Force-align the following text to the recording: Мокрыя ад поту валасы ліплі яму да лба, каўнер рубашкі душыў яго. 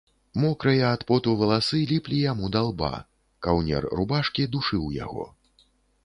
Мокрыя 0.43 0.85
ад 0.93 1.01
поту 1.09 1.33
валасы 1.41 1.81
ліплі 1.91 2.21
яму 2.31 2.49
да 2.55 2.61
лба, 2.67 2.89
каўнер 3.47 3.87
рубашкі 3.99 4.47
душыў 4.55 4.89
яго. 4.95 5.27